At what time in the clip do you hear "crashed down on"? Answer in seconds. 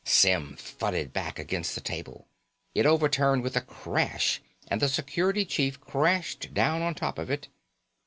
5.79-6.95